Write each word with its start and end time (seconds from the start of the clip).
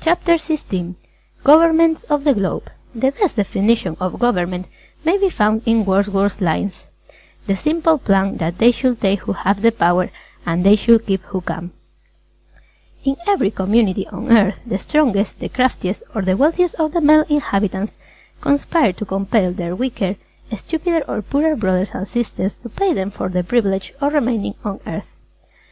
CHAPTER 0.00 0.34
XVI 0.34 0.94
GOVERNMENTS 1.42 2.04
OF 2.04 2.22
THE 2.22 2.34
GLOBE 2.34 2.68
The 2.94 3.10
best 3.10 3.34
definition 3.34 3.96
of 3.98 4.20
Government 4.20 4.66
may 5.04 5.18
be 5.18 5.28
found 5.28 5.62
in 5.66 5.84
Wordsworth's 5.84 6.40
lines: 6.40 6.84
"The 7.48 7.56
simple 7.56 7.98
plan 7.98 8.36
That 8.36 8.58
they 8.58 8.70
should 8.70 9.00
take 9.00 9.22
who 9.22 9.32
have 9.32 9.60
the 9.62 9.72
power 9.72 10.10
And 10.46 10.62
they 10.62 10.76
should 10.76 11.04
keep 11.04 11.22
who 11.24 11.40
can." 11.40 11.72
In 13.02 13.16
every 13.26 13.50
community 13.50 14.06
on 14.06 14.30
Earth, 14.30 14.60
the 14.64 14.78
strongest, 14.78 15.40
the 15.40 15.48
craftiest 15.48 16.04
or 16.14 16.22
the 16.22 16.36
wealthiest 16.36 16.76
of 16.76 16.92
the 16.92 17.00
male 17.00 17.24
inhabitants 17.28 17.94
conspire 18.40 18.92
to 18.92 19.04
compel 19.04 19.50
their 19.52 19.74
weaker, 19.74 20.14
stupider 20.56 21.02
or 21.08 21.22
poorer 21.22 21.56
brothers 21.56 21.90
and 21.92 22.06
sisters 22.06 22.54
to 22.54 22.68
pay 22.68 22.92
them 22.92 23.10
for 23.10 23.28
the 23.28 23.42
privilege 23.42 23.92
of 24.00 24.12
remaining 24.14 24.54
on 24.64 24.78
earth. 24.86 25.08